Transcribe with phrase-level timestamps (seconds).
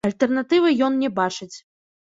[0.09, 1.53] Альтэрнатывы ён не бачыць.